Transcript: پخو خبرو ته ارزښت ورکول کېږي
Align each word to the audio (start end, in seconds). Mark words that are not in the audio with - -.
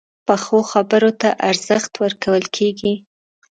پخو 0.27 0.59
خبرو 0.71 1.11
ته 1.21 1.29
ارزښت 1.49 1.93
ورکول 2.03 2.43
کېږي 2.55 2.93